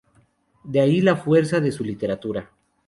De 0.63 0.81
ahí 0.81 0.99
la 0.99 1.15
fuerza 1.15 1.59
de 1.59 1.71
su 1.71 1.83
literatura. 1.83 2.49